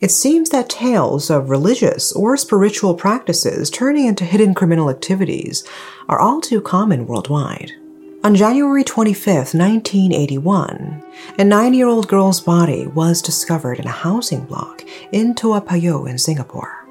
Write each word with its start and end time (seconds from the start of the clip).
It 0.00 0.10
seems 0.10 0.48
that 0.48 0.70
tales 0.70 1.28
of 1.28 1.50
religious 1.50 2.10
or 2.12 2.34
spiritual 2.38 2.94
practices 2.94 3.68
turning 3.68 4.06
into 4.06 4.24
hidden 4.24 4.54
criminal 4.54 4.88
activities 4.88 5.62
are 6.08 6.18
all 6.18 6.40
too 6.40 6.62
common 6.62 7.06
worldwide. 7.06 7.72
On 8.24 8.34
January 8.34 8.82
25, 8.82 9.52
1981, 9.52 11.02
a 11.38 11.44
nine 11.44 11.74
year 11.74 11.86
old 11.86 12.08
girl's 12.08 12.40
body 12.40 12.86
was 12.86 13.20
discovered 13.20 13.78
in 13.78 13.86
a 13.86 13.90
housing 13.90 14.46
block 14.46 14.82
in 15.12 15.34
Toa 15.34 15.60
Payoh 15.60 16.08
in 16.08 16.16
Singapore. 16.16 16.86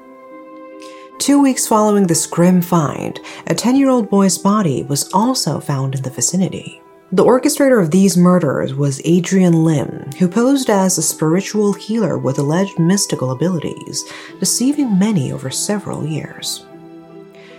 Two 1.18 1.42
weeks 1.42 1.66
following 1.66 2.06
this 2.06 2.26
grim 2.26 2.62
find, 2.62 3.18
a 3.48 3.56
10 3.56 3.74
year 3.74 3.88
old 3.88 4.08
boy's 4.08 4.38
body 4.38 4.84
was 4.84 5.12
also 5.12 5.58
found 5.58 5.96
in 5.96 6.02
the 6.02 6.10
vicinity. 6.10 6.80
The 7.12 7.24
orchestrator 7.24 7.82
of 7.82 7.90
these 7.90 8.16
murders 8.16 8.72
was 8.72 9.02
Adrian 9.04 9.64
Lim, 9.64 10.12
who 10.20 10.28
posed 10.28 10.70
as 10.70 10.96
a 10.96 11.02
spiritual 11.02 11.72
healer 11.72 12.16
with 12.16 12.38
alleged 12.38 12.78
mystical 12.78 13.32
abilities, 13.32 14.04
deceiving 14.38 14.96
many 14.96 15.32
over 15.32 15.50
several 15.50 16.06
years. 16.06 16.64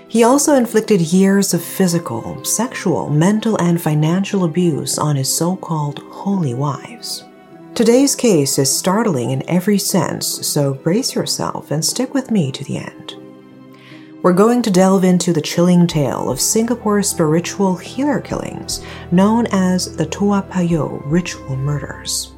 He 0.08 0.24
also 0.24 0.56
inflicted 0.56 1.02
years 1.02 1.54
of 1.54 1.62
physical, 1.62 2.46
sexual, 2.46 3.10
mental, 3.10 3.62
and 3.62 3.82
financial 3.82 4.46
abuse 4.46 4.98
on 4.98 5.18
his 5.18 5.34
so 5.34 5.58
called 5.58 6.00
holy 6.00 6.54
wives. 6.54 7.26
Today's 7.76 8.16
case 8.16 8.58
is 8.58 8.74
startling 8.74 9.32
in 9.32 9.50
every 9.50 9.78
sense, 9.78 10.48
so 10.48 10.76
brace 10.76 11.14
yourself 11.14 11.72
and 11.72 11.84
stick 11.84 12.14
with 12.14 12.32
me 12.32 12.54
to 12.54 12.64
the 12.64 12.78
end 12.78 13.21
we're 14.22 14.34
going 14.34 14.62
to 14.62 14.70
delve 14.70 15.04
into 15.04 15.34
the 15.34 15.42
chilling 15.42 15.88
tale 15.88 16.30
of 16.30 16.40
Singapore's 16.40 17.10
spiritual 17.10 17.76
healer 17.76 18.22
killings, 18.22 18.84
known 19.12 19.48
as 19.52 19.98
the 19.98 20.06
Toa 20.06 20.46
Payoh 20.50 21.02
ritual 21.06 21.56
murders. 21.56 22.32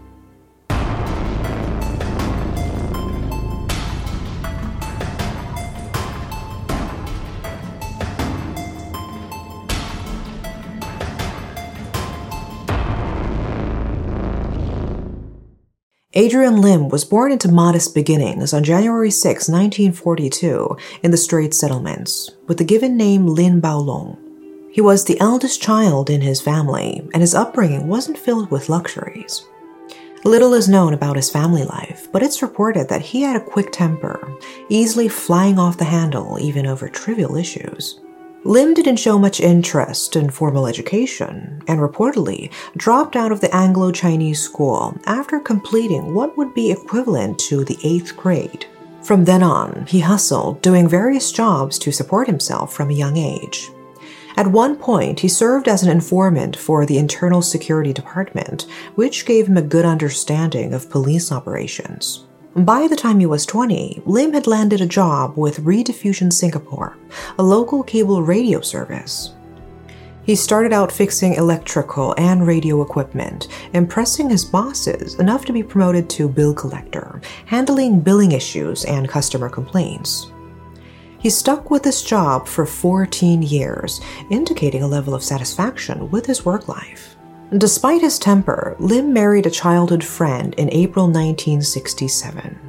Adrian 16.16 16.61
Lim 16.61 16.89
was 16.89 17.06
born 17.06 17.31
into 17.31 17.47
modest 17.52 17.95
beginnings 17.95 18.53
on 18.53 18.64
January 18.64 19.09
6, 19.09 19.50
1942, 19.50 20.78
in 21.02 21.09
the 21.09 21.17
Straits 21.17 21.58
Settlements, 21.58 22.30
with 22.45 22.59
the 22.59 22.64
given 22.64 22.95
name 22.95 23.25
Lin 23.25 23.59
Baolong. 23.59 24.19
He 24.72 24.80
was 24.80 25.06
the 25.06 25.19
eldest 25.19 25.59
child 25.59 26.11
in 26.11 26.22
his 26.22 26.39
family, 26.39 27.02
and 27.16 27.22
his 27.22 27.34
upbringing 27.34 27.88
wasn't 27.88 28.19
filled 28.19 28.52
with 28.52 28.69
luxuries. 28.69 29.47
Little 30.23 30.53
is 30.53 30.69
known 30.69 30.94
about 30.94 31.16
his 31.16 31.31
family 31.31 31.64
life, 31.64 32.08
but 32.11 32.22
it's 32.22 32.44
reported 32.44 32.89
that 32.89 33.02
he 33.02 33.23
had 33.23 33.36
a 33.36 33.44
quick 33.44 33.72
temper, 33.72 34.38
easily 34.69 35.08
flying 35.08 35.58
off 35.58 35.80
the 35.80 35.84
handle 35.84 36.38
even 36.39 36.67
over 36.67 36.88
trivial 36.88 37.36
issues. 37.36 38.02
Lim 38.45 38.73
didn't 38.73 38.97
show 38.97 39.17
much 39.17 39.39
interest 39.39 40.17
in 40.17 40.30
formal 40.30 40.67
education 40.67 41.63
and 41.66 41.80
reportedly 41.80 42.52
dropped 42.75 43.16
out 43.16 43.31
of 43.31 43.39
the 43.39 43.55
Anglo 43.55 43.89
Chinese 43.89 44.41
school 44.41 44.97
after 45.05 45.39
completing 45.39 46.13
what 46.13 46.38
would 46.38 46.53
be 46.53 46.69
equivalent 46.69 47.39
to 47.39 47.63
the 47.63 47.77
eighth 47.85 48.17
grade. 48.17 48.66
From 49.02 49.23
then 49.23 49.44
on, 49.44 49.85
he 49.88 50.02
hustled, 50.02 50.61
doing 50.61 50.89
various 50.89 51.31
jobs 51.31 51.80
to 51.80 51.94
support 51.94 52.27
himself 52.27 52.73
from 52.73 52.89
a 52.89 52.94
young 52.94 53.16
age. 53.16 53.69
At 54.35 54.47
one 54.47 54.75
point, 54.75 55.22
he 55.22 55.30
served 55.30 55.69
as 55.69 55.83
an 55.83 55.89
informant 55.89 56.57
for 56.57 56.85
the 56.85 56.97
Internal 56.97 57.41
Security 57.41 57.94
Department, 57.94 58.63
which 58.95 59.25
gave 59.25 59.47
him 59.47 59.55
a 59.55 59.61
good 59.61 59.85
understanding 59.85 60.73
of 60.73 60.89
police 60.89 61.31
operations. 61.31 62.25
By 62.56 62.88
the 62.88 62.96
time 62.96 63.20
he 63.20 63.26
was 63.26 63.48
20, 63.48 64.04
Lim 64.06 64.34
had 64.34 64.46
landed 64.46 64.80
a 64.80 64.86
job 64.86 65.36
with 65.36 65.62
Rediffusion 65.62 66.32
Singapore, 66.32 66.96
a 67.40 67.44
local 67.44 67.82
cable 67.82 68.22
radio 68.22 68.62
service. 68.62 69.34
He 70.23 70.36
started 70.36 70.72
out 70.72 70.92
fixing 70.92 71.34
electrical 71.34 72.13
and 72.16 72.46
radio 72.46 72.84
equipment, 72.84 73.47
impressing 73.74 74.30
his 74.30 74.46
bosses 74.46 75.16
enough 75.16 75.46
to 75.46 75.52
be 75.52 75.63
promoted 75.63 76.12
to 76.12 76.30
bill 76.30 76.53
collector, 76.53 77.22
handling 77.47 78.02
billing 78.02 78.34
issues 78.34 78.86
and 78.86 79.09
customer 79.09 79.50
complaints. 79.50 80.31
He 81.18 81.31
stuck 81.31 81.72
with 81.72 81.81
this 81.81 82.03
job 82.03 82.47
for 82.47 82.68
14 82.68 83.42
years, 83.42 84.00
indicating 84.30 84.84
a 84.84 84.88
level 84.88 85.16
of 85.16 85.24
satisfaction 85.24 86.12
with 86.12 86.28
his 86.28 86.46
work 86.46 86.68
life. 86.68 87.16
Despite 87.58 88.02
his 88.02 88.18
temper, 88.18 88.75
Lim 88.80 89.14
married 89.14 89.46
a 89.46 89.52
childhood 89.52 90.03
friend 90.03 90.56
in 90.56 90.74
April 90.74 91.06
1967. 91.06 92.59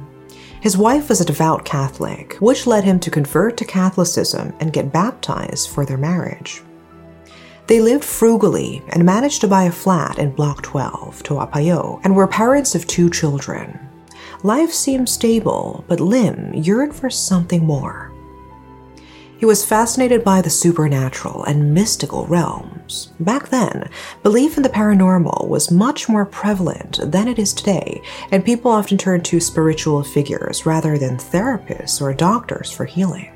His 0.61 0.77
wife 0.77 1.09
was 1.09 1.19
a 1.19 1.25
devout 1.25 1.65
Catholic, 1.65 2.33
which 2.35 2.67
led 2.67 2.83
him 2.83 2.99
to 2.99 3.09
convert 3.09 3.57
to 3.57 3.65
Catholicism 3.65 4.53
and 4.59 4.71
get 4.71 4.93
baptized 4.93 5.69
for 5.69 5.85
their 5.85 5.97
marriage. 5.97 6.61
They 7.65 7.81
lived 7.81 8.03
frugally 8.05 8.83
and 8.89 9.03
managed 9.03 9.41
to 9.41 9.47
buy 9.47 9.63
a 9.63 9.71
flat 9.71 10.19
in 10.19 10.35
Block 10.35 10.61
12, 10.61 11.23
Toa 11.23 11.47
Payoh, 11.47 11.99
and 12.03 12.15
were 12.15 12.27
parents 12.27 12.75
of 12.75 12.85
two 12.85 13.09
children. 13.09 13.79
Life 14.43 14.71
seemed 14.71 15.09
stable, 15.09 15.83
but 15.87 15.99
Lim 15.99 16.53
yearned 16.53 16.95
for 16.95 17.09
something 17.09 17.65
more. 17.65 18.11
He 19.37 19.45
was 19.45 19.65
fascinated 19.65 20.23
by 20.23 20.41
the 20.41 20.49
supernatural 20.49 21.43
and 21.43 21.73
mystical 21.73 22.25
realms. 22.27 23.11
Back 23.19 23.49
then, 23.49 23.89
belief 24.23 24.55
in 24.55 24.63
the 24.63 24.69
paranormal 24.69 25.49
was 25.49 25.71
much 25.71 26.07
more 26.07 26.25
prevalent 26.25 26.99
than 27.03 27.27
it 27.27 27.37
is 27.37 27.53
today, 27.53 28.01
and 28.31 28.45
people 28.45 28.71
often 28.71 28.97
turned 28.97 29.25
to 29.25 29.41
spiritual 29.41 30.03
figures 30.03 30.65
rather 30.65 30.97
than 30.97 31.17
therapists 31.17 32.01
or 32.01 32.13
doctors 32.13 32.71
for 32.71 32.85
healing. 32.85 33.31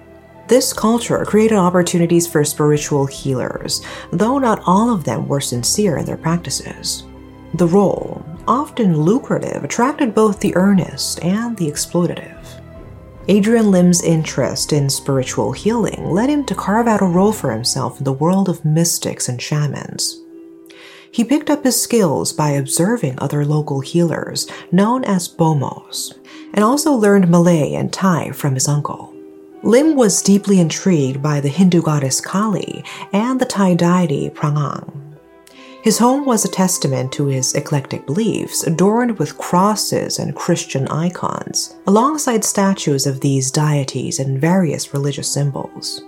This 0.48 0.72
culture 0.72 1.26
created 1.26 1.58
opportunities 1.58 2.26
for 2.26 2.44
spiritual 2.46 3.06
healers, 3.06 3.82
though 4.12 4.40
not 4.40 4.64
all 4.66 4.94
of 4.94 5.04
them 5.04 5.28
were 5.28 5.42
sincere 5.42 5.98
in 5.98 6.06
their 6.06 6.18
practices. 6.18 7.04
The 7.56 7.68
role, 7.68 8.26
often 8.48 9.02
lucrative, 9.02 9.64
attracted 9.64 10.16
both 10.16 10.40
the 10.40 10.56
earnest 10.56 11.24
and 11.24 11.58
the 11.58 11.70
exploitative. 11.70 12.39
Adrian 13.29 13.69
Lim's 13.69 14.01
interest 14.01 14.73
in 14.73 14.90
spiritual 14.90 15.51
healing 15.51 16.09
led 16.09 16.31
him 16.31 16.44
to 16.45 16.56
carve 16.56 16.88
out 16.88 17.03
a 17.03 17.06
role 17.06 17.31
for 17.31 17.51
himself 17.51 18.00
in 18.00 18.03
the 18.03 18.12
world 18.12 18.50
of 18.50 18.66
mystics 18.66 19.29
and 19.29 19.40
shamans. 19.40 20.19
He 21.12 21.23
picked 21.23 21.51
up 21.51 21.63
his 21.63 21.79
skills 21.79 22.34
by 22.34 22.50
observing 22.50 23.19
other 23.19 23.45
local 23.45 23.81
healers, 23.81 24.47
known 24.72 25.03
as 25.03 25.28
Bomohs, 25.28 26.17
and 26.56 26.63
also 26.63 26.91
learned 26.91 27.29
Malay 27.29 27.75
and 27.75 27.94
Thai 27.94 28.31
from 28.31 28.56
his 28.56 28.67
uncle. 28.67 29.13
Lim 29.61 29.96
was 29.96 30.23
deeply 30.23 30.59
intrigued 30.59 31.22
by 31.22 31.40
the 31.40 31.50
Hindu 31.50 31.84
goddess 31.84 32.19
Kali 32.19 32.84
and 33.13 33.40
the 33.40 33.46
Thai 33.46 33.75
deity 33.75 34.31
Prangang. 34.31 34.99
His 35.81 35.97
home 35.97 36.25
was 36.25 36.44
a 36.44 36.50
testament 36.50 37.13
to 37.13 37.28
his 37.28 37.56
eclectic 37.56 38.06
beliefs, 38.06 38.63
adorned 38.63 39.17
with 39.17 39.38
crosses 39.38 40.19
and 40.19 40.35
Christian 40.35 40.90
icons, 40.90 41.78
alongside 41.88 42.44
statues 42.44 43.07
of 43.07 43.22
these 43.22 43.50
deities 43.50 44.19
and 44.19 44.41
various 44.41 44.94
religious 44.94 45.31
symbols. 45.31 46.01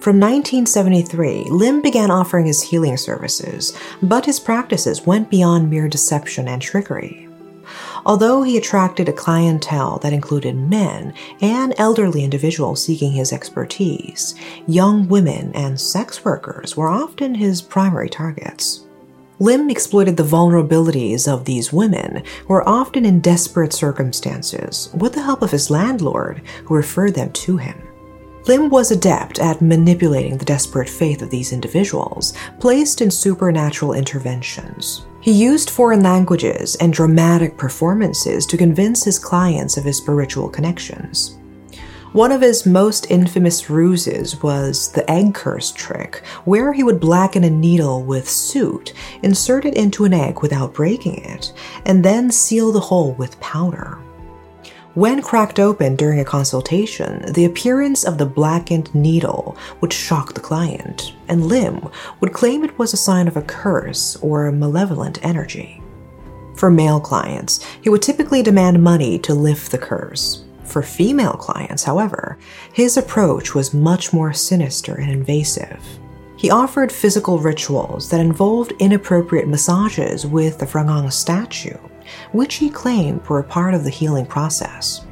From 0.00 0.18
1973, 0.18 1.44
Lim 1.50 1.82
began 1.82 2.10
offering 2.10 2.46
his 2.46 2.62
healing 2.62 2.96
services, 2.96 3.76
but 4.00 4.24
his 4.24 4.40
practices 4.40 5.04
went 5.04 5.28
beyond 5.28 5.68
mere 5.68 5.88
deception 5.88 6.48
and 6.48 6.62
trickery. 6.62 7.28
Although 8.06 8.42
he 8.42 8.56
attracted 8.56 9.10
a 9.10 9.12
clientele 9.12 9.98
that 9.98 10.14
included 10.14 10.56
men 10.56 11.12
and 11.42 11.74
elderly 11.76 12.24
individuals 12.24 12.82
seeking 12.82 13.12
his 13.12 13.34
expertise, 13.34 14.34
young 14.66 15.06
women 15.06 15.52
and 15.54 15.78
sex 15.78 16.24
workers 16.24 16.78
were 16.78 16.88
often 16.88 17.34
his 17.34 17.60
primary 17.60 18.08
targets. 18.08 18.87
Lim 19.40 19.70
exploited 19.70 20.16
the 20.16 20.24
vulnerabilities 20.24 21.32
of 21.32 21.44
these 21.44 21.72
women, 21.72 22.24
who 22.46 22.54
were 22.54 22.68
often 22.68 23.04
in 23.04 23.20
desperate 23.20 23.72
circumstances, 23.72 24.90
with 24.94 25.12
the 25.12 25.22
help 25.22 25.42
of 25.42 25.52
his 25.52 25.70
landlord, 25.70 26.42
who 26.64 26.74
referred 26.74 27.14
them 27.14 27.30
to 27.32 27.56
him. 27.56 27.80
Lim 28.48 28.68
was 28.68 28.90
adept 28.90 29.38
at 29.38 29.62
manipulating 29.62 30.38
the 30.38 30.44
desperate 30.44 30.88
faith 30.88 31.22
of 31.22 31.30
these 31.30 31.52
individuals, 31.52 32.34
placed 32.58 33.00
in 33.00 33.12
supernatural 33.12 33.92
interventions. 33.92 35.06
He 35.20 35.30
used 35.30 35.70
foreign 35.70 36.02
languages 36.02 36.74
and 36.76 36.92
dramatic 36.92 37.56
performances 37.56 38.44
to 38.46 38.56
convince 38.56 39.04
his 39.04 39.20
clients 39.20 39.76
of 39.76 39.84
his 39.84 39.98
spiritual 39.98 40.48
connections. 40.48 41.37
One 42.12 42.32
of 42.32 42.40
his 42.40 42.64
most 42.64 43.10
infamous 43.10 43.68
ruses 43.68 44.42
was 44.42 44.90
the 44.90 45.08
egg 45.10 45.34
curse 45.34 45.70
trick, 45.70 46.22
where 46.46 46.72
he 46.72 46.82
would 46.82 47.00
blacken 47.00 47.44
a 47.44 47.50
needle 47.50 48.02
with 48.02 48.26
soot, 48.26 48.94
insert 49.22 49.66
it 49.66 49.74
into 49.74 50.06
an 50.06 50.14
egg 50.14 50.40
without 50.40 50.72
breaking 50.72 51.22
it, 51.24 51.52
and 51.84 52.02
then 52.02 52.30
seal 52.30 52.72
the 52.72 52.80
hole 52.80 53.12
with 53.12 53.38
powder. 53.40 53.98
When 54.94 55.20
cracked 55.20 55.60
open 55.60 55.96
during 55.96 56.18
a 56.18 56.24
consultation, 56.24 57.30
the 57.34 57.44
appearance 57.44 58.04
of 58.04 58.16
the 58.16 58.26
blackened 58.26 58.92
needle 58.94 59.58
would 59.82 59.92
shock 59.92 60.32
the 60.32 60.40
client, 60.40 61.14
and 61.28 61.46
Lim 61.46 61.88
would 62.20 62.32
claim 62.32 62.64
it 62.64 62.78
was 62.78 62.94
a 62.94 62.96
sign 62.96 63.28
of 63.28 63.36
a 63.36 63.42
curse 63.42 64.16
or 64.22 64.46
a 64.46 64.52
malevolent 64.52 65.22
energy. 65.22 65.82
For 66.56 66.70
male 66.70 67.00
clients, 67.00 67.62
he 67.82 67.90
would 67.90 68.02
typically 68.02 68.42
demand 68.42 68.82
money 68.82 69.18
to 69.20 69.34
lift 69.34 69.70
the 69.70 69.78
curse, 69.78 70.42
For 70.68 70.82
female 70.82 71.32
clients, 71.32 71.82
however, 71.82 72.36
his 72.74 72.98
approach 72.98 73.54
was 73.54 73.72
much 73.72 74.12
more 74.12 74.34
sinister 74.34 74.96
and 74.96 75.10
invasive. 75.10 75.82
He 76.36 76.50
offered 76.50 76.92
physical 76.92 77.38
rituals 77.38 78.10
that 78.10 78.20
involved 78.20 78.74
inappropriate 78.78 79.48
massages 79.48 80.26
with 80.26 80.58
the 80.58 80.66
Frangang 80.66 81.10
statue, 81.10 81.78
which 82.32 82.56
he 82.56 82.68
claimed 82.68 83.26
were 83.28 83.42
part 83.42 83.72
of 83.72 83.82
the 83.82 83.90
healing 83.90 84.26
process. 84.26 85.06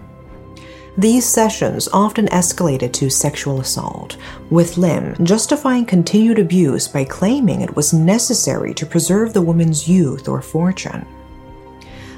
These 0.98 1.24
sessions 1.26 1.88
often 1.88 2.26
escalated 2.28 2.92
to 2.92 3.10
sexual 3.10 3.60
assault, 3.60 4.18
with 4.50 4.76
Lim 4.76 5.16
justifying 5.24 5.86
continued 5.86 6.38
abuse 6.38 6.86
by 6.86 7.04
claiming 7.04 7.62
it 7.62 7.74
was 7.76 7.94
necessary 7.94 8.74
to 8.74 8.86
preserve 8.86 9.32
the 9.32 9.42
woman's 9.42 9.88
youth 9.88 10.28
or 10.28 10.42
fortune. 10.42 11.06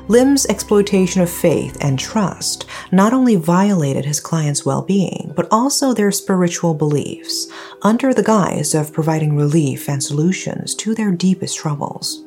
Lim's 0.09 0.47
exploitation 0.47 1.21
of 1.21 1.29
faith 1.29 1.77
and 1.83 1.99
trust 1.99 2.65
not 2.91 3.13
only 3.13 3.37
violated 3.37 4.07
his 4.07 4.21
clients' 4.21 4.65
well 4.65 4.81
being, 4.81 5.35
but 5.37 5.47
also 5.51 5.93
their 5.93 6.11
spiritual 6.11 6.73
beliefs, 6.73 7.47
under 7.83 8.15
the 8.15 8.23
guise 8.23 8.75
of 8.75 8.93
providing 8.93 9.37
relief 9.37 9.87
and 9.87 10.03
solutions 10.03 10.75
to 10.77 10.95
their 10.95 11.11
deepest 11.11 11.59
troubles. 11.59 12.25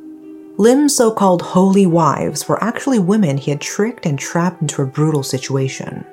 Lim's 0.58 0.96
so 0.96 1.12
called 1.12 1.42
holy 1.42 1.88
wives 1.88 2.48
were 2.48 2.64
actually 2.64 3.00
women 3.00 3.38
he 3.38 3.50
had 3.50 3.62
tricked 3.62 4.06
and 4.06 4.20
trapped 4.20 4.62
into 4.62 4.84
a 4.84 4.86
brutal 4.86 5.24
situation. 5.24 6.06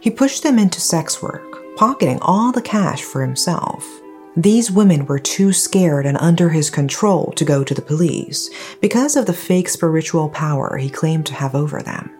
He 0.00 0.10
pushed 0.10 0.42
them 0.42 0.58
into 0.58 0.80
sex 0.80 1.22
work, 1.22 1.76
pocketing 1.76 2.18
all 2.22 2.50
the 2.50 2.60
cash 2.60 3.02
for 3.02 3.22
himself. 3.22 4.01
These 4.36 4.70
women 4.70 5.04
were 5.04 5.18
too 5.18 5.52
scared 5.52 6.06
and 6.06 6.16
under 6.16 6.48
his 6.48 6.70
control 6.70 7.32
to 7.36 7.44
go 7.44 7.62
to 7.64 7.74
the 7.74 7.82
police 7.82 8.48
because 8.80 9.14
of 9.14 9.26
the 9.26 9.34
fake 9.34 9.68
spiritual 9.68 10.30
power 10.30 10.78
he 10.78 10.88
claimed 10.88 11.26
to 11.26 11.34
have 11.34 11.54
over 11.54 11.82
them. 11.82 12.10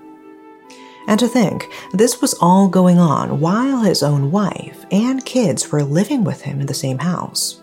And 1.08 1.18
to 1.20 1.26
think, 1.26 1.68
this 1.92 2.20
was 2.20 2.34
all 2.34 2.68
going 2.68 2.98
on 2.98 3.40
while 3.40 3.80
his 3.80 4.02
own 4.02 4.30
wife 4.30 4.84
and 4.90 5.24
kids 5.24 5.72
were 5.72 5.82
living 5.82 6.22
with 6.22 6.42
him 6.42 6.60
in 6.60 6.66
the 6.66 6.74
same 6.74 6.98
house. 6.98 7.60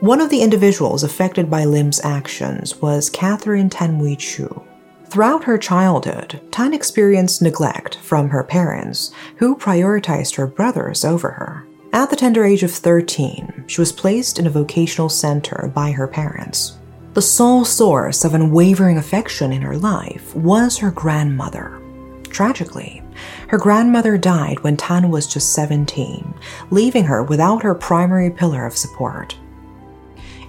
One 0.00 0.20
of 0.20 0.30
the 0.30 0.42
individuals 0.42 1.02
affected 1.04 1.48
by 1.48 1.64
Lim's 1.64 2.00
actions 2.02 2.80
was 2.80 3.10
Catherine 3.10 3.70
Tanmui 3.70 4.18
Chu. 4.18 4.62
Throughout 5.06 5.44
her 5.44 5.58
childhood, 5.58 6.40
Tan 6.50 6.72
experienced 6.72 7.42
neglect 7.42 7.96
from 7.96 8.30
her 8.30 8.44
parents, 8.44 9.12
who 9.36 9.56
prioritized 9.56 10.36
her 10.36 10.46
brothers 10.46 11.04
over 11.04 11.32
her. 11.32 11.66
At 11.92 12.08
the 12.08 12.14
tender 12.14 12.44
age 12.44 12.62
of 12.62 12.70
13, 12.70 13.64
she 13.66 13.80
was 13.80 13.90
placed 13.90 14.38
in 14.38 14.46
a 14.46 14.50
vocational 14.50 15.08
center 15.08 15.72
by 15.74 15.90
her 15.90 16.06
parents. 16.06 16.78
The 17.14 17.22
sole 17.22 17.64
source 17.64 18.24
of 18.24 18.32
unwavering 18.32 18.96
affection 18.96 19.52
in 19.52 19.60
her 19.62 19.76
life 19.76 20.32
was 20.36 20.78
her 20.78 20.92
grandmother. 20.92 21.82
Tragically, 22.28 23.02
her 23.48 23.58
grandmother 23.58 24.16
died 24.16 24.60
when 24.60 24.76
Tan 24.76 25.10
was 25.10 25.26
just 25.26 25.52
17, 25.52 26.32
leaving 26.70 27.02
her 27.02 27.24
without 27.24 27.64
her 27.64 27.74
primary 27.74 28.30
pillar 28.30 28.64
of 28.66 28.76
support. 28.76 29.36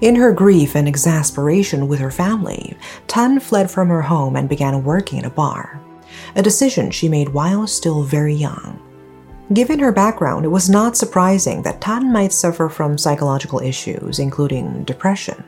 In 0.01 0.15
her 0.15 0.31
grief 0.31 0.75
and 0.75 0.87
exasperation 0.87 1.87
with 1.87 1.99
her 1.99 2.11
family, 2.11 2.77
Tan 3.07 3.39
fled 3.39 3.71
from 3.71 3.87
her 3.87 4.03
home 4.03 4.35
and 4.35 4.47
began 4.47 4.83
working 4.83 5.17
in 5.17 5.25
a 5.25 5.31
bar, 5.31 5.81
a 6.35 6.43
decision 6.43 6.91
she 6.91 7.09
made 7.09 7.29
while 7.29 7.65
still 7.65 8.03
very 8.03 8.35
young. 8.35 8.79
Given 9.53 9.79
her 9.79 9.91
background, 9.91 10.45
it 10.45 10.49
was 10.49 10.69
not 10.69 10.95
surprising 10.95 11.61
that 11.63 11.81
Tan 11.81 12.13
might 12.13 12.31
suffer 12.31 12.69
from 12.69 12.97
psychological 12.97 13.59
issues, 13.59 14.19
including 14.19 14.83
depression. 14.83 15.43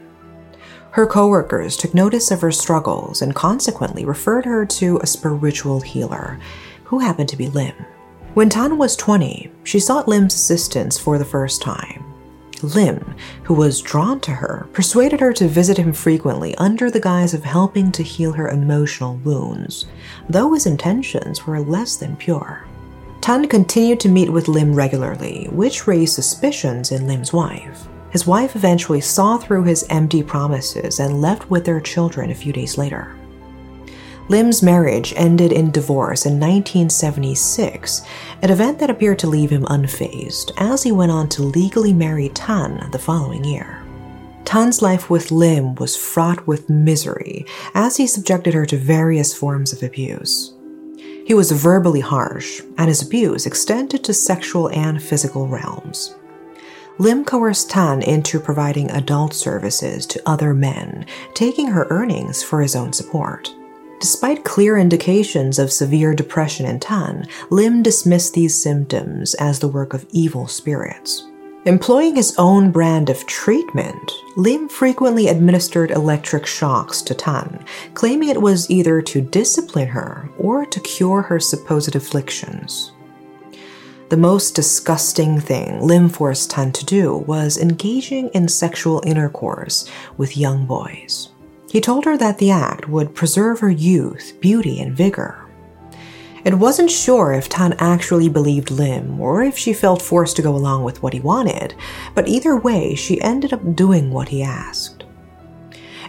Her 0.92 1.08
coworkers 1.08 1.78
took 1.78 1.94
notice 1.94 2.30
of 2.30 2.42
her 2.42 2.52
struggles 2.52 3.22
and 3.22 3.34
consequently 3.34 4.04
referred 4.04 4.46
her 4.46 4.66
to 4.66 4.98
a 4.98 5.08
spiritual 5.08 5.80
healer, 5.80 6.38
who 6.84 7.00
happened 7.00 7.30
to 7.30 7.38
be 7.38 7.48
Lim. 7.48 7.74
When 8.34 8.50
Tan 8.50 8.78
was 8.78 8.98
20, 8.98 9.50
she 9.64 9.80
sought 9.80 10.08
Lim's 10.08 10.34
assistance 10.34 10.98
for 10.98 11.18
the 11.18 11.26
first 11.26 11.62
time. 11.62 12.04
Lim, 12.62 13.16
who 13.44 13.54
was 13.54 13.82
drawn 13.82 14.20
to 14.22 14.32
her, 14.32 14.68
persuaded 14.74 15.20
her 15.22 15.32
to 15.34 15.48
visit 15.48 15.78
him 15.78 15.94
frequently 15.94 16.56
under 16.56 16.92
the 16.92 17.00
guise 17.00 17.34
of 17.34 17.44
helping 17.44 17.92
to 17.94 18.04
heal 18.04 18.34
her 18.34 18.50
emotional 18.50 19.16
wounds, 19.18 19.86
though 20.28 20.54
his 20.54 20.66
intentions 20.66 21.48
were 21.48 21.62
less 21.62 21.96
than 21.96 22.18
pure. 22.18 22.66
Tan 23.24 23.48
continued 23.48 24.02
to 24.02 24.10
meet 24.10 24.30
with 24.30 24.50
Lim 24.50 24.76
regularly, 24.76 25.48
which 25.50 25.88
raised 25.88 26.14
suspicions 26.14 26.92
in 26.92 27.08
Lim's 27.08 27.32
wife. 27.32 27.88
His 28.10 28.28
wife 28.28 28.54
eventually 28.54 29.00
saw 29.00 29.38
through 29.38 29.64
his 29.64 29.86
empty 29.90 30.22
promises 30.22 31.00
and 31.00 31.22
left 31.22 31.50
with 31.50 31.64
their 31.64 31.80
children 31.80 32.32
a 32.32 32.36
few 32.36 32.52
days 32.52 32.78
later. 32.78 33.16
Lim's 34.28 34.62
marriage 34.62 35.14
ended 35.16 35.54
in 35.54 35.72
divorce 35.72 36.26
in 36.26 36.34
1976, 36.34 38.02
an 38.42 38.50
event 38.50 38.78
that 38.80 38.90
appeared 38.90 39.20
to 39.20 39.28
leave 39.28 39.52
him 39.52 39.64
unfazed 39.68 40.52
as 40.58 40.84
he 40.84 40.92
went 40.92 41.14
on 41.14 41.30
to 41.30 41.44
legally 41.44 41.94
marry 41.94 42.28
Tan 42.28 42.90
the 42.92 43.00
following 43.00 43.46
year. 43.46 43.86
Tan's 44.44 44.82
life 44.82 45.10
with 45.10 45.32
Lim 45.32 45.76
was 45.76 45.96
fraught 45.96 46.46
with 46.46 46.70
misery 46.70 47.46
as 47.74 47.96
he 47.96 48.06
subjected 48.06 48.54
her 48.54 48.66
to 48.66 48.76
various 48.76 49.34
forms 49.34 49.72
of 49.72 49.82
abuse. 49.82 50.53
He 51.26 51.34
was 51.34 51.52
verbally 51.52 52.02
harsh, 52.02 52.62
and 52.78 52.88
his 52.88 53.02
abuse 53.02 53.46
extended 53.46 54.04
to 54.04 54.14
sexual 54.14 54.70
and 54.70 55.02
physical 55.02 55.48
realms. 55.48 56.16
Lim 57.00 57.26
coerced 57.26 57.70
Tan 57.70 58.02
into 58.02 58.40
providing 58.40 58.92
adult 58.92 59.34
services 59.34 60.06
to 60.08 60.22
other 60.26 60.54
men, 60.54 61.06
taking 61.34 61.68
her 61.68 61.88
earnings 61.90 62.44
for 62.44 62.62
his 62.62 62.76
own 62.76 62.94
support. 62.94 63.54
Despite 64.00 64.44
clear 64.44 64.78
indications 64.78 65.60
of 65.60 65.72
severe 65.72 66.14
depression 66.14 66.66
in 66.66 66.80
Tan, 66.80 67.26
Lim 67.50 67.82
dismissed 67.82 68.34
these 68.34 68.54
symptoms 68.54 69.34
as 69.36 69.60
the 69.60 69.70
work 69.70 69.94
of 69.94 70.06
evil 70.12 70.48
spirits. 70.48 71.26
Employing 71.66 72.18
his 72.18 72.36
own 72.38 72.72
brand 72.72 73.10
of 73.10 73.26
treatment, 73.26 74.12
Lim 74.36 74.68
frequently 74.68 75.30
administered 75.30 75.92
electric 75.92 76.46
shocks 76.46 77.02
to 77.04 77.14
Tan, 77.14 77.64
claiming 77.94 78.28
it 78.28 78.42
was 78.42 78.70
either 78.70 79.02
to 79.04 79.22
discipline 79.22 79.88
her 79.88 80.30
or 80.38 80.66
to 80.66 80.80
cure 80.82 81.22
her 81.22 81.40
supposed 81.40 81.96
afflictions. 81.96 82.92
The 84.10 84.18
most 84.18 84.56
disgusting 84.56 85.40
thing 85.40 85.80
Lim 85.80 86.10
forced 86.10 86.52
Tan 86.52 86.74
to 86.74 86.86
do 86.86 87.16
was 87.16 87.58
engaging 87.58 88.28
in 88.30 88.50
sexual 88.50 89.02
intercourse 89.06 89.90
with 90.18 90.36
young 90.36 90.66
boys. 90.66 91.30
He 91.72 91.80
told 91.80 92.04
her 92.04 92.18
that 92.18 92.40
the 92.40 92.52
act 92.52 92.90
would 92.90 93.16
preserve 93.16 93.62
her 93.62 93.72
youth, 93.72 94.34
beauty, 94.42 94.82
and 94.82 94.94
vigor. 94.94 95.43
It 96.44 96.54
wasn't 96.56 96.92
sure 96.92 97.34
if 97.34 97.48
Tan 97.48 97.74
actually 97.80 98.28
believed 98.28 98.70
Lim 98.70 99.20
or 99.20 99.44
if 99.44 99.58
she 99.58 99.74
felt 99.74 100.02
forced 100.02 100.36
to 100.36 100.42
go 100.42 100.56
along 100.56 100.84
with 100.84 101.02
what 101.02 101.14
he 101.14 101.20
wanted, 101.20 101.74
but 102.16 102.28
either 102.28 102.58
way, 102.58 102.96
she 102.96 103.22
ended 103.22 103.54
up 103.54 103.76
doing 103.76 104.12
what 104.12 104.30
he 104.30 104.44
asked. 104.44 105.06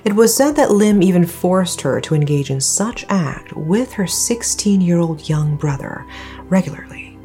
It 0.04 0.14
was 0.14 0.36
said 0.36 0.56
that 0.56 0.72
Lim 0.72 1.02
even 1.02 1.26
forced 1.26 1.80
her 1.80 2.00
to 2.00 2.14
engage 2.14 2.50
in 2.50 2.60
such 2.60 3.06
act 3.08 3.52
with 3.54 3.92
her 3.92 4.06
16 4.06 4.80
year 4.80 4.98
old 4.98 5.28
young 5.28 5.56
brother 5.56 6.04
regularly. 6.44 7.16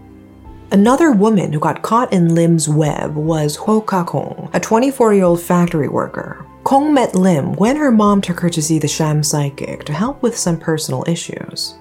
Another 0.71 1.11
woman 1.11 1.51
who 1.51 1.59
got 1.59 1.81
caught 1.81 2.13
in 2.13 2.35
Lim's 2.35 2.69
web 2.69 3.15
was 3.15 3.55
Ho 3.55 3.81
Ka 3.81 4.03
Kong, 4.03 4.49
a 4.53 4.59
24 4.59 5.13
year 5.15 5.23
old 5.25 5.41
factory 5.41 5.87
worker 5.87 6.45
Kong 6.63 6.93
met 6.93 7.15
Lim 7.15 7.53
when 7.53 7.77
her 7.77 7.89
mom 7.89 8.21
took 8.21 8.39
her 8.41 8.49
to 8.51 8.61
see 8.61 8.77
the 8.77 8.87
sham 8.87 9.23
psychic 9.23 9.85
to 9.85 9.93
help 9.93 10.21
with 10.21 10.37
some 10.37 10.59
personal 10.59 11.03
issues. 11.07 11.75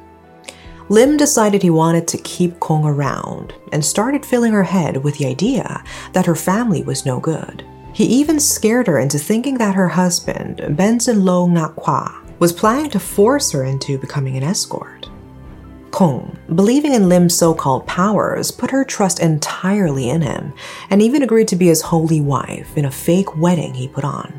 Lim 0.91 1.19
decided 1.19 1.63
he 1.63 1.71
wanted 1.71 2.09
to 2.09 2.19
keep 2.19 2.59
Kong 2.61 2.85
around 2.85 3.53
and 3.73 3.85
started 3.85 4.25
filling 4.25 4.53
her 4.53 4.63
head 4.63 5.05
with 5.05 5.19
the 5.19 5.27
idea 5.27 5.85
that 6.15 6.25
her 6.25 6.35
family 6.35 6.83
was 6.83 7.05
no 7.05 7.21
good. 7.21 7.65
He 7.93 8.05
even 8.05 8.41
scared 8.41 8.87
her 8.87 8.99
into 8.99 9.19
thinking 9.19 9.59
that 9.59 9.75
her 9.75 9.89
husband, 9.89 10.77
Benson 10.77 11.25
Lo 11.25 11.47
Ngakwa, 11.47 12.39
was 12.39 12.53
planning 12.53 12.91
to 12.91 13.01
force 13.01 13.51
her 13.51 13.65
into 13.65 13.99
becoming 13.99 14.37
an 14.37 14.43
escort. 14.43 15.11
Kong, 15.91 16.39
believing 16.55 16.95
in 16.95 17.09
Lim's 17.09 17.35
so 17.35 17.53
called 17.53 17.87
powers, 17.87 18.51
put 18.51 18.71
her 18.71 18.85
trust 18.85 19.21
entirely 19.21 20.09
in 20.09 20.23
him 20.23 20.53
and 20.91 21.03
even 21.03 21.23
agreed 21.23 21.49
to 21.49 21.57
be 21.57 21.67
his 21.67 21.83
holy 21.83 22.21
wife 22.21 22.77
in 22.79 22.85
a 22.85 22.91
fake 22.91 23.37
wedding 23.37 23.75
he 23.75 23.89
put 23.89 24.05
on. 24.05 24.33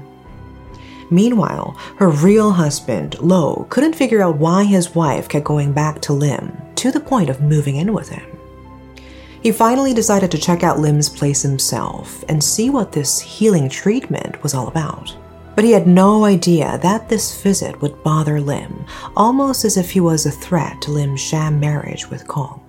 Meanwhile, 1.09 1.75
her 1.97 2.09
real 2.09 2.51
husband, 2.51 3.19
Lo, 3.19 3.65
couldn't 3.69 3.95
figure 3.95 4.21
out 4.21 4.37
why 4.37 4.63
his 4.63 4.93
wife 4.93 5.27
kept 5.27 5.45
going 5.45 5.73
back 5.73 6.01
to 6.01 6.13
Lim, 6.13 6.55
to 6.75 6.91
the 6.91 6.99
point 6.99 7.29
of 7.29 7.41
moving 7.41 7.77
in 7.77 7.93
with 7.93 8.09
him. 8.09 8.25
He 9.41 9.51
finally 9.51 9.93
decided 9.93 10.29
to 10.31 10.37
check 10.37 10.63
out 10.63 10.79
Lim's 10.79 11.09
place 11.09 11.41
himself 11.41 12.23
and 12.27 12.43
see 12.43 12.69
what 12.69 12.91
this 12.91 13.19
healing 13.19 13.69
treatment 13.69 14.41
was 14.43 14.53
all 14.53 14.67
about. 14.67 15.15
But 15.55 15.63
he 15.63 15.71
had 15.71 15.87
no 15.87 16.25
idea 16.25 16.77
that 16.83 17.09
this 17.09 17.41
visit 17.41 17.81
would 17.81 18.03
bother 18.03 18.39
Lim, 18.39 18.85
almost 19.15 19.65
as 19.65 19.77
if 19.77 19.91
he 19.91 19.99
was 19.99 20.25
a 20.25 20.31
threat 20.31 20.81
to 20.83 20.91
Lim's 20.91 21.21
sham 21.21 21.59
marriage 21.59 22.09
with 22.09 22.27
Kong. 22.27 22.61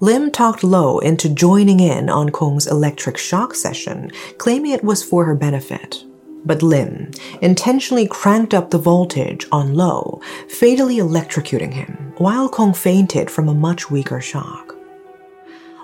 Lim 0.00 0.30
talked 0.30 0.64
Lo 0.64 0.98
into 1.00 1.28
joining 1.28 1.80
in 1.80 2.08
on 2.08 2.30
Kong's 2.30 2.66
electric 2.66 3.18
shock 3.18 3.54
session, 3.54 4.10
claiming 4.38 4.72
it 4.72 4.84
was 4.84 5.02
for 5.02 5.24
her 5.24 5.34
benefit. 5.34 6.04
But 6.44 6.62
Lim 6.62 7.10
intentionally 7.40 8.06
cranked 8.06 8.54
up 8.54 8.70
the 8.70 8.78
voltage 8.78 9.46
on 9.52 9.74
Lo, 9.74 10.20
fatally 10.48 10.96
electrocuting 10.96 11.72
him, 11.72 12.14
while 12.18 12.48
Kong 12.48 12.72
fainted 12.72 13.30
from 13.30 13.48
a 13.48 13.54
much 13.54 13.90
weaker 13.90 14.20
shock. 14.20 14.74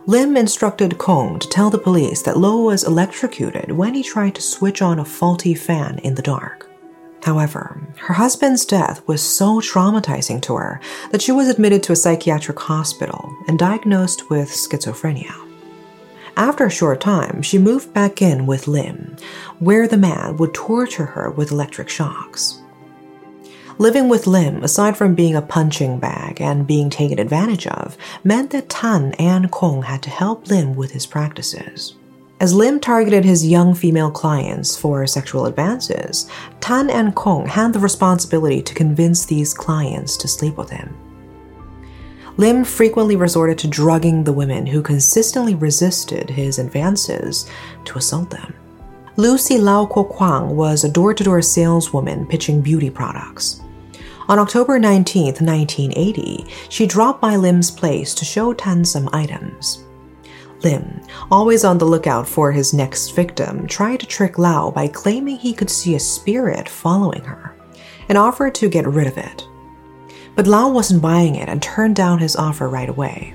Lim 0.07 0.37
instructed 0.37 0.99
Kong 0.99 1.39
to 1.41 1.49
tell 1.49 1.69
the 1.69 1.79
police 1.79 2.23
that 2.23 2.39
Lo 2.39 2.63
was 2.63 2.85
electrocuted 2.85 3.73
when 3.73 3.95
he 3.95 4.03
tried 4.03 4.37
to 4.37 4.43
switch 4.43 4.81
on 4.81 5.01
a 5.01 5.05
faulty 5.05 5.55
fan 5.55 5.99
in 5.99 6.15
the 6.15 6.23
dark. 6.23 6.71
However, 7.25 7.81
her 7.99 8.15
husband's 8.15 8.65
death 8.65 9.03
was 9.09 9.21
so 9.21 9.61
traumatizing 9.61 10.41
to 10.43 10.55
her 10.55 10.81
that 11.11 11.23
she 11.23 11.33
was 11.33 11.49
admitted 11.49 11.83
to 11.83 11.93
a 11.93 11.97
psychiatric 11.97 12.59
hospital 12.61 13.37
and 13.49 13.59
diagnosed 13.59 14.31
with 14.31 14.49
schizophrenia. 14.49 15.46
After 16.37 16.67
a 16.67 16.71
short 16.71 17.01
time, 17.01 17.41
she 17.41 17.57
moved 17.57 17.95
back 17.95 18.21
in 18.21 18.45
with 18.45 18.69
Lim, 18.69 19.17
where 19.59 19.89
the 19.89 19.97
man 19.97 20.37
would 20.37 20.53
torture 20.53 21.07
her 21.07 21.31
with 21.31 21.51
electric 21.51 21.89
shocks. 21.89 22.61
Living 23.79 24.11
with 24.11 24.27
Lim, 24.27 24.63
aside 24.63 24.99
from 24.99 25.15
being 25.15 25.35
a 25.35 25.41
punching 25.43 25.99
bag 25.99 26.41
and 26.41 26.67
being 26.67 26.91
taken 26.91 27.19
advantage 27.19 27.67
of, 27.67 27.97
meant 28.23 28.51
that 28.51 28.69
Tan 28.69 29.15
and 29.15 29.51
Kong 29.51 29.83
had 29.83 30.03
to 30.03 30.11
help 30.11 30.47
Lim 30.49 30.75
with 30.75 30.91
his 30.91 31.07
practices. 31.07 31.95
As 32.39 32.53
Lim 32.53 32.81
targeted 32.81 33.25
his 33.25 33.47
young 33.47 33.75
female 33.75 34.11
clients 34.11 34.77
for 34.77 35.07
sexual 35.07 35.47
advances, 35.47 36.31
Tan 36.61 36.91
and 36.91 37.15
Kong 37.15 37.47
had 37.47 37.73
the 37.73 37.79
responsibility 37.79 38.61
to 38.61 38.75
convince 38.75 39.25
these 39.25 39.55
clients 39.55 40.19
to 40.19 40.29
sleep 40.29 40.59
with 40.59 40.69
him. 40.69 40.95
Lim 42.39 42.65
frequently 42.65 43.17
resorted 43.17 43.57
to 43.59 43.69
drugging 43.69 44.23
the 44.23 44.33
women 44.33 44.67
who 44.67 44.83
consistently 44.83 45.55
resisted 45.55 46.29
his 46.29 46.59
advances 46.59 47.49
to 47.87 47.99
assault 47.99 48.29
them. 48.31 48.55
Lucy 49.17 49.57
Lau 49.57 49.87
Ko 49.87 50.05
Kwang 50.05 50.55
was 50.55 50.85
a 50.85 50.91
door 50.91 51.15
to 51.15 51.25
door 51.25 51.41
saleswoman 51.41 52.27
pitching 52.27 52.61
beauty 52.61 52.91
products. 52.91 53.63
On 54.29 54.39
October 54.39 54.79
19, 54.79 55.27
1980, 55.27 56.45
she 56.69 56.87
dropped 56.87 57.23
by 57.23 57.37
Lim's 57.37 57.71
place 57.71 58.15
to 58.15 58.25
show 58.27 58.53
Tan 58.53 58.85
some 58.85 59.09
items. 59.15 59.85
Lim, 60.63 61.01
always 61.31 61.65
on 61.65 61.79
the 61.79 61.85
lookout 61.85 62.29
for 62.29 62.53
his 62.53 62.75
next 62.75 63.11
victim, 63.11 63.67
tried 63.67 64.01
to 64.01 64.07
trick 64.07 64.37
Lau 64.37 64.71
by 64.71 64.89
claiming 64.89 65.37
he 65.37 65.55
could 65.55 65.71
see 65.71 65.95
a 65.95 66.01
spirit 66.01 66.69
following 66.69 67.23
her 67.25 67.57
and 68.09 68.19
offered 68.19 68.55
to 68.57 68.69
get 68.69 68.87
rid 68.87 69.07
of 69.07 69.17
it. 69.17 69.46
But 70.37 70.47
Lau 70.47 70.69
wasn't 70.71 71.03
buying 71.03 71.35
it 71.35 71.49
and 71.49 71.61
turned 71.61 71.97
down 71.97 72.19
his 72.19 72.37
offer 72.37 72.69
right 72.69 72.89
away. 72.89 73.35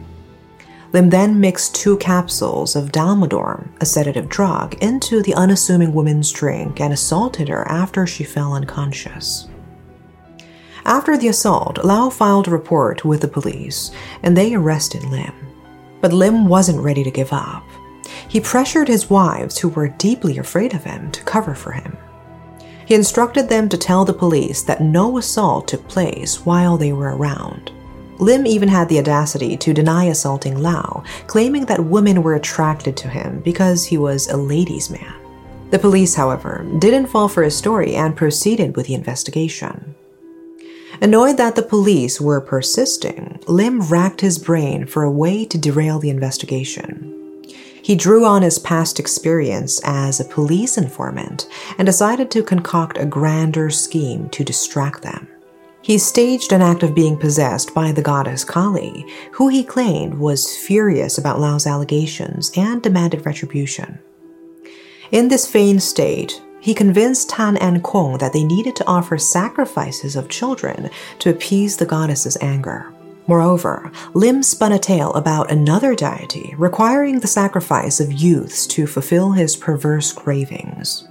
Lim 0.94 1.10
then 1.10 1.40
mixed 1.40 1.74
two 1.74 1.98
capsules 1.98 2.76
of 2.76 2.92
Dalmadorm, 2.92 3.70
a 3.80 3.86
sedative 3.86 4.30
drug, 4.30 4.76
into 4.84 5.22
the 5.22 5.34
unassuming 5.34 5.94
woman's 5.94 6.32
drink 6.32 6.80
and 6.80 6.94
assaulted 6.94 7.48
her 7.50 7.68
after 7.68 8.06
she 8.06 8.24
fell 8.24 8.54
unconscious. 8.54 9.48
After 10.86 11.18
the 11.18 11.30
assault, 11.30 11.84
Lau 11.84 12.10
filed 12.10 12.48
a 12.48 12.52
report 12.52 13.06
with 13.06 13.22
the 13.22 13.28
police 13.28 13.92
and 14.24 14.36
they 14.36 14.54
arrested 14.54 15.04
Lim. 15.06 15.34
But 16.02 16.14
Lim 16.14 16.48
wasn't 16.48 16.82
ready 16.82 17.04
to 17.04 17.12
give 17.12 17.32
up. 17.32 17.64
He 18.28 18.40
pressured 18.40 18.88
his 18.88 19.10
wives, 19.10 19.58
who 19.58 19.70
were 19.70 19.88
deeply 19.88 20.38
afraid 20.38 20.74
of 20.74 20.84
him, 20.84 21.12
to 21.12 21.24
cover 21.24 21.54
for 21.54 21.72
him. 21.72 21.98
He 22.92 22.96
instructed 22.96 23.48
them 23.48 23.70
to 23.70 23.78
tell 23.78 24.04
the 24.04 24.12
police 24.12 24.64
that 24.64 24.82
no 24.82 25.18
assault 25.18 25.70
took 25.70 25.88
place 25.88 26.46
while 26.46 26.76
they 26.76 26.92
were 26.92 27.16
around. 27.16 27.72
Lim 28.20 28.46
even 28.46 28.68
had 28.68 28.90
the 28.90 29.00
audacity 29.00 29.56
to 29.56 29.74
deny 29.74 30.04
assaulting 30.08 30.62
Lau, 30.62 31.02
claiming 31.26 31.64
that 31.68 31.86
women 31.86 32.22
were 32.22 32.36
attracted 32.36 32.98
to 32.98 33.08
him 33.08 33.40
because 33.46 33.86
he 33.86 33.98
was 33.98 34.28
a 34.28 34.36
ladies' 34.36 34.90
man. 34.90 35.14
The 35.70 35.80
police, 35.80 36.16
however, 36.16 36.66
didn't 36.80 37.08
fall 37.08 37.30
for 37.30 37.44
his 37.44 37.56
story 37.56 37.96
and 37.96 38.14
proceeded 38.14 38.76
with 38.76 38.88
the 38.88 38.94
investigation. 38.96 39.96
Annoyed 41.02 41.38
that 41.38 41.56
the 41.56 41.64
police 41.64 42.20
were 42.20 42.42
persisting, 42.42 43.40
Lim 43.48 43.84
racked 43.84 44.20
his 44.20 44.38
brain 44.38 44.86
for 44.86 45.04
a 45.04 45.10
way 45.10 45.46
to 45.46 45.58
derail 45.58 45.98
the 45.98 46.10
investigation. 46.10 47.01
He 47.82 47.96
drew 47.96 48.26
on 48.26 48.42
his 48.42 48.60
past 48.60 49.00
experience 49.00 49.82
as 49.84 50.20
a 50.20 50.26
police 50.26 50.78
informant 50.78 51.48
and 51.78 51.86
decided 51.86 52.30
to 52.32 52.44
concoct 52.44 52.98
a 52.98 53.06
grander 53.06 53.70
scheme 53.70 54.30
to 54.30 54.44
distract 54.44 55.02
them. 55.02 55.28
He 55.82 55.98
staged 55.98 56.52
an 56.52 56.62
act 56.62 56.84
of 56.84 56.94
being 56.94 57.18
possessed 57.18 57.74
by 57.74 57.92
the 57.92 58.04
goddess 58.04 58.44
Kali, 58.44 59.06
who 59.32 59.48
he 59.48 59.64
claimed 59.64 60.14
was 60.14 60.56
furious 60.56 61.18
about 61.18 61.40
Lau's 61.40 61.66
allegations 61.66 62.52
and 62.56 62.84
demanded 62.84 63.26
retribution. 63.26 63.98
In 65.12 65.28
this 65.28 65.48
feigned 65.48 65.82
state, 65.82 66.40
he 66.60 66.76
convinced 66.76 67.30
Tan 67.30 67.58
and 67.58 67.82
Kong 67.82 68.20
that 68.20 68.32
they 68.32 68.44
needed 68.44 68.76
to 68.76 68.86
offer 68.86 69.18
sacrifices 69.18 70.16
of 70.16 70.30
children 70.30 70.92
to 71.18 71.32
appease 71.32 71.78
the 71.78 71.88
goddess's 71.88 72.38
anger. 72.40 72.94
Moreover, 73.28 73.92
Lim 74.14 74.44
spun 74.44 74.72
a 74.72 74.80
tale 74.80 75.14
about 75.14 75.52
another 75.52 75.96
deity 75.96 76.54
requiring 76.58 77.20
the 77.20 77.28
sacrifice 77.28 78.00
of 78.00 78.12
youths 78.12 78.66
to 78.68 78.88
fulfill 78.88 79.32
his 79.32 79.56
perverse 79.56 80.12
cravings. 80.12 81.08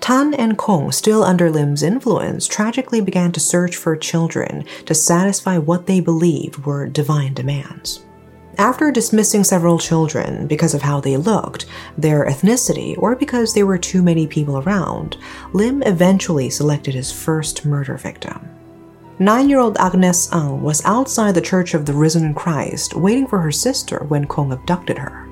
Tan 0.00 0.34
and 0.34 0.56
Kong, 0.56 0.92
still 0.92 1.24
under 1.24 1.50
Lim's 1.50 1.82
influence, 1.82 2.46
tragically 2.46 3.00
began 3.00 3.32
to 3.32 3.40
search 3.40 3.76
for 3.76 3.96
children 3.96 4.64
to 4.84 4.94
satisfy 4.94 5.58
what 5.58 5.86
they 5.86 6.00
believed 6.00 6.64
were 6.64 6.86
divine 6.86 7.34
demands. 7.34 8.04
After 8.58 8.90
dismissing 8.90 9.44
several 9.44 9.78
children 9.78 10.46
because 10.46 10.74
of 10.74 10.82
how 10.82 11.00
they 11.00 11.16
looked, 11.16 11.66
their 11.98 12.24
ethnicity, 12.26 12.96
or 12.96 13.14
because 13.14 13.52
there 13.52 13.66
were 13.66 13.78
too 13.78 14.02
many 14.02 14.26
people 14.26 14.58
around, 14.58 15.18
Lim 15.52 15.82
eventually 15.82 16.48
selected 16.48 16.94
his 16.94 17.12
first 17.12 17.66
murder 17.66 17.96
victim. 17.98 18.48
Nine 19.18 19.48
year 19.48 19.60
old 19.60 19.78
Agnes 19.78 20.30
Ang 20.30 20.60
was 20.60 20.84
outside 20.84 21.34
the 21.34 21.40
Church 21.40 21.72
of 21.72 21.86
the 21.86 21.94
Risen 21.94 22.34
Christ 22.34 22.94
waiting 22.94 23.26
for 23.26 23.40
her 23.40 23.50
sister 23.50 24.04
when 24.08 24.26
Kong 24.26 24.52
abducted 24.52 24.98
her. 24.98 25.26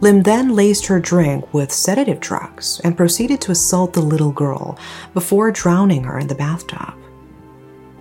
Lim 0.00 0.22
then 0.22 0.56
laced 0.56 0.86
her 0.86 0.98
drink 0.98 1.54
with 1.54 1.70
sedative 1.70 2.18
drugs 2.18 2.80
and 2.82 2.96
proceeded 2.96 3.40
to 3.42 3.52
assault 3.52 3.92
the 3.92 4.00
little 4.00 4.32
girl 4.32 4.76
before 5.14 5.52
drowning 5.52 6.02
her 6.02 6.18
in 6.18 6.26
the 6.26 6.34
bathtub. 6.34 6.94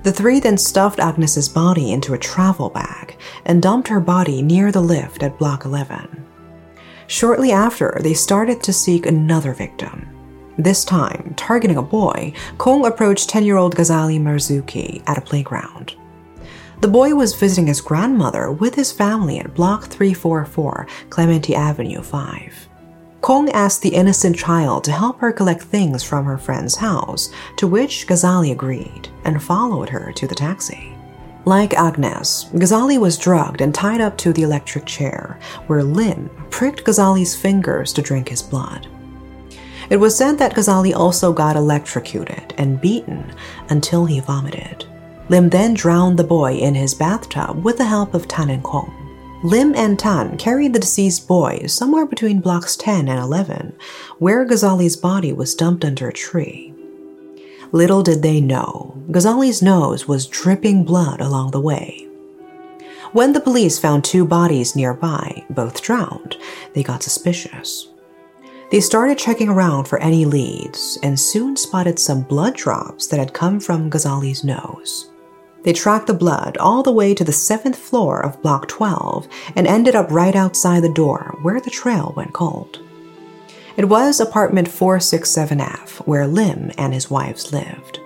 The 0.01 0.11
three 0.11 0.39
then 0.39 0.57
stuffed 0.57 0.99
Agnes's 0.99 1.47
body 1.47 1.91
into 1.91 2.15
a 2.15 2.17
travel 2.17 2.71
bag 2.71 3.15
and 3.45 3.61
dumped 3.61 3.87
her 3.89 3.99
body 3.99 4.41
near 4.41 4.71
the 4.71 4.81
lift 4.81 5.21
at 5.21 5.37
Block 5.37 5.63
11. 5.63 6.25
Shortly 7.05 7.51
after, 7.51 7.99
they 8.01 8.15
started 8.15 8.63
to 8.63 8.73
seek 8.73 9.05
another 9.05 9.53
victim. 9.53 10.18
This 10.59 10.83
time, 10.83 11.33
targeting 11.37 11.77
a 11.77 11.81
boy, 11.81 12.33
Kong 12.57 12.85
approached 12.85 13.29
10 13.29 13.45
year 13.45 13.55
old 13.55 13.77
Ghazali 13.77 14.19
Marzuki 14.19 15.01
at 15.07 15.17
a 15.17 15.21
playground. 15.21 15.95
The 16.81 16.89
boy 16.89 17.15
was 17.15 17.33
visiting 17.33 17.67
his 17.67 17.79
grandmother 17.79 18.51
with 18.51 18.75
his 18.75 18.91
family 18.91 19.39
at 19.39 19.53
Block 19.53 19.85
344, 19.85 20.85
Clementi 21.09 21.55
Avenue 21.55 22.01
5. 22.01 22.67
Kong 23.21 23.49
asked 23.51 23.81
the 23.81 23.95
innocent 23.95 24.35
child 24.35 24.83
to 24.83 24.91
help 24.91 25.21
her 25.21 25.31
collect 25.31 25.61
things 25.61 26.03
from 26.03 26.25
her 26.25 26.37
friend's 26.37 26.75
house, 26.75 27.31
to 27.55 27.65
which 27.65 28.05
Ghazali 28.05 28.51
agreed 28.51 29.07
and 29.23 29.41
followed 29.41 29.87
her 29.87 30.11
to 30.11 30.27
the 30.27 30.35
taxi. 30.35 30.93
Like 31.45 31.73
Agnes, 31.75 32.49
Ghazali 32.51 32.99
was 32.99 33.17
drugged 33.17 33.61
and 33.61 33.73
tied 33.73 34.01
up 34.01 34.17
to 34.17 34.33
the 34.33 34.43
electric 34.43 34.85
chair, 34.85 35.39
where 35.67 35.83
Lim 35.83 36.29
pricked 36.49 36.83
Ghazali's 36.83 37.33
fingers 37.33 37.93
to 37.93 38.01
drink 38.01 38.27
his 38.27 38.41
blood. 38.41 38.89
It 39.89 39.99
was 39.99 40.15
said 40.15 40.37
that 40.37 40.53
Ghazali 40.53 40.93
also 40.95 41.33
got 41.33 41.55
electrocuted 41.55 42.53
and 42.57 42.79
beaten 42.79 43.33
until 43.69 44.05
he 44.05 44.19
vomited. 44.19 44.85
Lim 45.29 45.49
then 45.49 45.73
drowned 45.73 46.17
the 46.17 46.23
boy 46.23 46.55
in 46.55 46.75
his 46.75 46.93
bathtub 46.93 47.63
with 47.63 47.77
the 47.77 47.85
help 47.85 48.13
of 48.13 48.27
Tan 48.27 48.49
and 48.49 48.63
Kong. 48.63 48.93
Lim 49.43 49.73
and 49.75 49.97
Tan 49.97 50.37
carried 50.37 50.73
the 50.73 50.79
deceased 50.79 51.27
boy 51.27 51.65
somewhere 51.65 52.05
between 52.05 52.41
blocks 52.41 52.75
10 52.75 53.07
and 53.07 53.19
11, 53.19 53.73
where 54.17 54.45
Ghazali's 54.45 54.97
body 54.97 55.31
was 55.31 55.55
dumped 55.55 55.85
under 55.85 56.09
a 56.09 56.13
tree. 56.13 56.73
Little 57.71 58.03
did 58.03 58.21
they 58.21 58.41
know, 58.41 59.01
Ghazali's 59.09 59.61
nose 59.61 60.07
was 60.07 60.27
dripping 60.27 60.83
blood 60.83 61.21
along 61.21 61.51
the 61.51 61.61
way. 61.61 62.07
When 63.11 63.33
the 63.33 63.39
police 63.39 63.79
found 63.79 64.03
two 64.03 64.25
bodies 64.25 64.75
nearby, 64.75 65.43
both 65.49 65.81
drowned, 65.81 66.37
they 66.73 66.83
got 66.83 67.01
suspicious. 67.01 67.88
They 68.71 68.81
started 68.81 69.17
checking 69.17 69.49
around 69.49 69.85
for 69.85 69.99
any 69.99 70.25
leads 70.25 70.99
and 71.01 71.19
soon 71.19 71.57
spotted 71.57 71.97
some 71.97 72.21
blood 72.21 72.55
drops 72.55 73.07
that 73.07 73.17
had 73.17 73.33
come 73.33 73.59
from 73.59 73.89
Ghazali's 73.89 74.43
nose. 74.43 75.09
They 75.63 75.73
tracked 75.73 76.05
the 76.05 76.13
blood 76.13 76.55
all 76.57 76.83
the 76.83 76.91
way 76.91 77.15
to 77.15 77.23
the 77.23 77.31
seventh 77.31 77.75
floor 77.75 78.23
of 78.23 78.41
Block 78.43 78.67
12 78.67 79.27
and 79.55 79.65
ended 79.65 79.95
up 79.95 80.11
right 80.11 80.35
outside 80.35 80.83
the 80.83 80.93
door 80.93 81.35
where 81.41 81.59
the 81.59 81.71
trail 81.71 82.13
went 82.15 82.33
cold. 82.33 82.79
It 83.75 83.85
was 83.85 84.19
apartment 84.19 84.67
467F 84.67 86.05
where 86.05 86.27
Lim 86.27 86.71
and 86.77 86.93
his 86.93 87.09
wives 87.09 87.51
lived. 87.51 87.99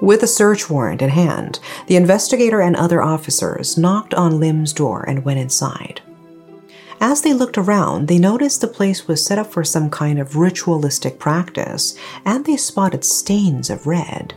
With 0.00 0.22
a 0.22 0.26
search 0.26 0.70
warrant 0.70 1.02
in 1.02 1.10
hand, 1.10 1.60
the 1.88 1.96
investigator 1.96 2.62
and 2.62 2.74
other 2.74 3.02
officers 3.02 3.76
knocked 3.76 4.14
on 4.14 4.40
Lim's 4.40 4.72
door 4.72 5.04
and 5.06 5.26
went 5.26 5.40
inside. 5.40 6.00
As 7.02 7.22
they 7.22 7.32
looked 7.32 7.56
around, 7.56 8.08
they 8.08 8.18
noticed 8.18 8.60
the 8.60 8.66
place 8.66 9.08
was 9.08 9.24
set 9.24 9.38
up 9.38 9.50
for 9.50 9.64
some 9.64 9.88
kind 9.88 10.18
of 10.18 10.36
ritualistic 10.36 11.18
practice, 11.18 11.96
and 12.26 12.44
they 12.44 12.58
spotted 12.58 13.04
stains 13.04 13.70
of 13.70 13.86
red. 13.86 14.34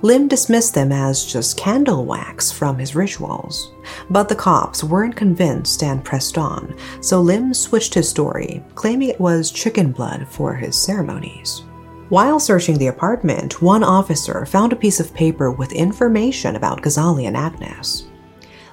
Lim 0.00 0.28
dismissed 0.28 0.74
them 0.74 0.90
as 0.90 1.26
just 1.26 1.58
candle 1.58 2.06
wax 2.06 2.50
from 2.50 2.78
his 2.78 2.94
rituals. 2.94 3.72
But 4.08 4.28
the 4.28 4.36
cops 4.36 4.84
weren't 4.84 5.16
convinced 5.16 5.82
and 5.82 6.04
pressed 6.04 6.38
on, 6.38 6.74
so 7.00 7.20
Lim 7.20 7.52
switched 7.52 7.94
his 7.94 8.08
story, 8.08 8.64
claiming 8.74 9.08
it 9.08 9.20
was 9.20 9.50
chicken 9.50 9.92
blood 9.92 10.26
for 10.28 10.54
his 10.54 10.76
ceremonies. 10.76 11.62
While 12.10 12.40
searching 12.40 12.78
the 12.78 12.86
apartment, 12.86 13.60
one 13.60 13.84
officer 13.84 14.46
found 14.46 14.72
a 14.72 14.76
piece 14.76 14.98
of 14.98 15.12
paper 15.12 15.50
with 15.50 15.72
information 15.72 16.56
about 16.56 16.80
Ghazali 16.80 17.26
and 17.26 17.36
Agnes. 17.36 18.06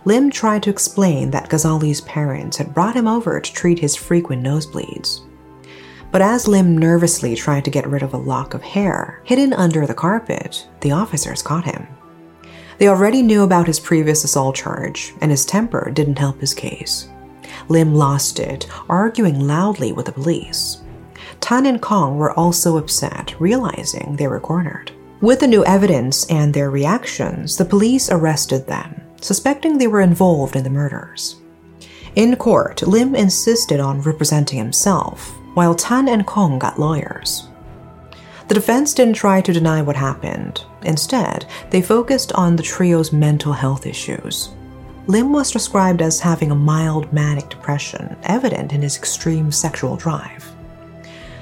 Lim 0.05 0.29
tried 0.29 0.61
to 0.63 0.69
explain 0.69 1.31
that 1.31 1.49
Ghazali's 1.49 2.01
parents 2.01 2.57
had 2.57 2.75
brought 2.75 2.95
him 2.95 3.07
over 3.07 3.39
to 3.39 3.53
treat 3.53 3.79
his 3.79 3.95
frequent 3.95 4.43
nosebleeds. 4.43 5.21
But 6.11 6.21
as 6.21 6.47
Lim 6.47 6.77
nervously 6.77 7.35
tried 7.35 7.65
to 7.65 7.71
get 7.71 7.89
rid 7.89 8.03
of 8.03 8.13
a 8.13 8.17
lock 8.17 8.53
of 8.53 8.61
hair 8.61 9.21
hidden 9.23 9.51
under 9.51 9.87
the 9.87 9.95
carpet, 9.95 10.67
the 10.81 10.91
officers 10.91 11.41
caught 11.41 11.65
him. 11.65 11.87
They 12.77 12.87
already 12.87 13.23
knew 13.23 13.43
about 13.43 13.65
his 13.65 13.79
previous 13.79 14.23
assault 14.23 14.55
charge, 14.55 15.13
and 15.21 15.31
his 15.31 15.43
temper 15.43 15.89
didn't 15.91 16.19
help 16.19 16.39
his 16.39 16.53
case. 16.53 17.09
Lim 17.67 17.95
lost 17.95 18.39
it, 18.39 18.67
arguing 18.87 19.47
loudly 19.47 19.91
with 19.91 20.05
the 20.05 20.11
police. 20.11 20.81
Tan 21.39 21.65
and 21.65 21.81
Kong 21.81 22.17
were 22.17 22.33
also 22.33 22.77
upset, 22.77 23.33
realizing 23.39 24.15
they 24.15 24.27
were 24.27 24.39
cornered. 24.39 24.91
With 25.21 25.39
the 25.39 25.47
new 25.47 25.65
evidence 25.65 26.29
and 26.29 26.53
their 26.53 26.69
reactions, 26.69 27.57
the 27.57 27.65
police 27.65 28.11
arrested 28.11 28.67
them, 28.67 29.01
suspecting 29.25 29.77
they 29.77 29.87
were 29.87 30.01
involved 30.01 30.55
in 30.55 30.63
the 30.63 30.69
murders. 30.69 31.37
In 32.15 32.35
court, 32.35 32.83
Lim 32.83 33.15
insisted 33.15 33.79
on 33.79 34.01
representing 34.01 34.59
himself, 34.59 35.33
while 35.55 35.73
Tan 35.73 36.07
and 36.07 36.25
Kong 36.25 36.59
got 36.59 36.79
lawyers. 36.79 37.47
The 38.47 38.53
defense 38.53 38.93
didn't 38.93 39.15
try 39.15 39.41
to 39.41 39.51
deny 39.51 39.81
what 39.81 39.95
happened. 39.95 40.63
Instead, 40.83 41.45
they 41.71 41.81
focused 41.81 42.31
on 42.33 42.55
the 42.55 42.63
trio's 42.63 43.11
mental 43.11 43.51
health 43.51 43.87
issues. 43.87 44.49
Lim 45.07 45.33
was 45.33 45.51
described 45.51 46.01
as 46.01 46.19
having 46.19 46.51
a 46.51 46.55
mild 46.55 47.11
manic 47.11 47.49
depression, 47.49 48.15
evident 48.23 48.73
in 48.73 48.81
his 48.81 48.97
extreme 48.97 49.51
sexual 49.51 49.95
drive. 49.95 50.45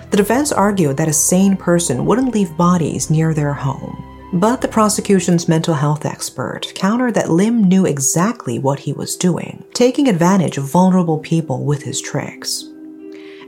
The 0.09 0.17
defense 0.17 0.51
argued 0.51 0.97
that 0.97 1.07
a 1.07 1.13
sane 1.13 1.57
person 1.57 2.05
wouldn't 2.05 2.33
leave 2.33 2.55
bodies 2.55 3.09
near 3.09 3.33
their 3.33 3.53
home. 3.53 4.02
But 4.33 4.61
the 4.61 4.67
prosecution's 4.67 5.47
mental 5.47 5.75
health 5.75 6.07
expert 6.07 6.71
countered 6.73 7.13
that 7.13 7.29
Lim 7.29 7.65
knew 7.65 7.85
exactly 7.85 8.57
what 8.57 8.79
he 8.79 8.91
was 8.91 9.15
doing, 9.15 9.63
taking 9.75 10.07
advantage 10.07 10.57
of 10.57 10.63
vulnerable 10.63 11.19
people 11.19 11.63
with 11.63 11.83
his 11.83 12.01
tricks. 12.01 12.67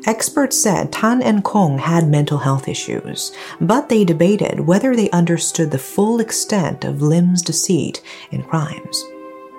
Experts 0.05 0.61
said 0.61 0.91
Tan 0.91 1.23
and 1.23 1.43
Kong 1.43 1.79
had 1.79 2.07
mental 2.07 2.37
health 2.37 2.67
issues, 2.67 3.31
but 3.59 3.89
they 3.89 4.05
debated 4.05 4.59
whether 4.59 4.95
they 4.95 5.09
understood 5.09 5.71
the 5.71 5.79
full 5.79 6.19
extent 6.19 6.85
of 6.85 7.01
Lim's 7.01 7.41
deceit 7.41 8.03
and 8.31 8.47
crimes. 8.47 9.03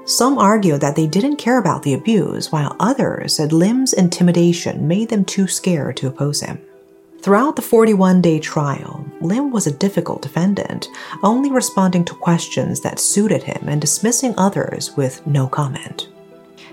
Some 0.04 0.38
argued 0.38 0.80
that 0.83 0.95
they 0.95 1.09
didn't 1.09 1.38
care 1.38 1.59
about 1.59 1.83
the 1.83 1.95
abuse, 1.95 2.52
while 2.52 2.76
others 2.78 3.35
said 3.35 3.52
Lim's 3.52 3.92
intimidation 3.92 4.87
made 4.87 5.09
them 5.09 5.25
too 5.25 5.49
scared 5.49 5.97
to 5.97 6.06
oppose 6.06 6.40
him. 6.40 6.61
Throughout 7.23 7.57
the 7.57 7.63
41 7.63 8.21
day 8.21 8.39
trial, 8.39 9.05
Lim 9.21 9.51
was 9.51 9.67
a 9.67 9.73
difficult 9.73 10.23
defendant, 10.23 10.89
only 11.23 11.51
responding 11.51 12.05
to 12.05 12.15
questions 12.15 12.81
that 12.81 13.01
suited 13.01 13.43
him 13.43 13.69
and 13.69 13.81
dismissing 13.81 14.35
others 14.37 14.97
with 14.97 15.27
no 15.27 15.49
comment. 15.49 16.09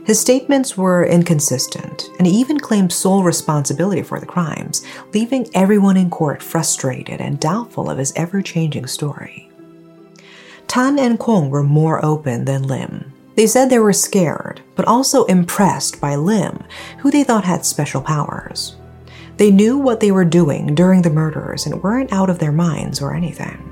His 0.06 0.20
statements 0.20 0.78
were 0.78 1.06
inconsistent, 1.06 2.10
and 2.18 2.28
he 2.28 2.34
even 2.34 2.60
claimed 2.60 2.92
sole 2.92 3.24
responsibility 3.24 4.04
for 4.04 4.20
the 4.20 4.26
crimes, 4.26 4.86
leaving 5.14 5.50
everyone 5.54 5.96
in 5.96 6.10
court 6.10 6.44
frustrated 6.44 7.22
and 7.22 7.40
doubtful 7.40 7.90
of 7.90 7.98
his 7.98 8.12
ever 8.16 8.42
changing 8.42 8.86
story. 8.88 9.50
Tan 10.68 11.00
and 11.00 11.18
Kong 11.18 11.50
were 11.50 11.64
more 11.64 12.04
open 12.04 12.46
than 12.46 12.64
Lim. 12.64 13.14
They 13.36 13.48
said 13.48 13.70
they 13.70 13.80
were 13.80 13.94
scared, 13.94 14.62
but 14.76 14.86
also 14.86 15.24
impressed 15.26 16.02
by 16.02 16.16
Lim, 16.16 16.64
who 17.00 17.10
they 17.10 17.24
thought 17.24 17.46
had 17.46 17.66
special 17.66 18.02
powers. 18.02 18.76
They 19.38 19.52
knew 19.52 19.78
what 19.78 20.00
they 20.00 20.12
were 20.12 20.26
doing 20.26 20.76
during 20.76 21.02
the 21.02 21.10
murders 21.10 21.66
and 21.66 21.82
weren't 21.82 22.14
out 22.14 22.30
of 22.30 22.40
their 22.40 22.52
minds 22.52 23.02
or 23.02 23.14
anything. 23.14 23.70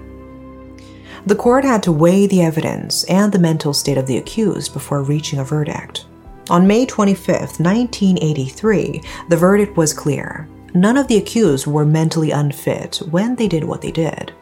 The 1.26 1.36
court 1.36 1.63
had 1.63 1.84
to 1.84 1.91
weigh 1.91 2.26
the 2.26 2.41
evidence 2.41 3.04
and 3.04 3.32
the 3.32 3.39
mental 3.39 3.74
state 3.74 3.97
of 3.97 4.08
the 4.08 4.17
accused 4.17 4.74
before 4.74 5.04
reaching 5.04 5.38
a 5.38 5.43
verdict. 5.43 6.06
On 6.50 6.65
May 6.65 6.86
25, 6.86 7.60
1983, 7.60 9.02
the 9.30 9.38
verdict 9.38 9.78
was 9.78 9.93
clear. 9.93 10.50
None 10.74 10.97
of 10.97 11.08
the 11.08 11.17
accused 11.17 11.67
were 11.67 11.86
mentally 11.86 12.32
unfit 12.32 13.02
when 13.12 13.36
they 13.36 13.47
did 13.47 13.63
what 13.63 13.82
they 13.82 13.91
did. 13.91 14.34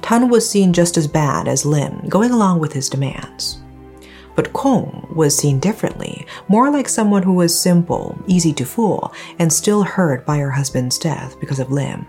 Tan 0.00 0.28
was 0.28 0.48
seen 0.48 0.72
just 0.72 0.96
as 0.96 1.08
bad 1.08 1.48
as 1.48 1.66
Lim, 1.66 2.08
going 2.08 2.30
along 2.30 2.60
with 2.60 2.72
his 2.72 2.88
demands. 2.88 3.58
But 4.36 4.52
Kong 4.52 5.08
was 5.14 5.36
seen 5.36 5.58
differently, 5.58 6.26
more 6.46 6.70
like 6.70 6.88
someone 6.88 7.22
who 7.22 7.32
was 7.32 7.58
simple, 7.58 8.16
easy 8.26 8.52
to 8.52 8.64
fool, 8.64 9.12
and 9.38 9.52
still 9.52 9.82
hurt 9.82 10.24
by 10.24 10.38
her 10.38 10.50
husband's 10.50 10.98
death 10.98 11.40
because 11.40 11.58
of 11.58 11.72
Lim. 11.72 12.06